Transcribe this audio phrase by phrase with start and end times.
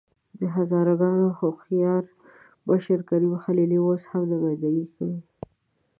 [0.39, 2.03] د هزاره ګانو هوښیار
[2.67, 5.19] مشر کریم خلیلي اوس هم نمايندګي کوي.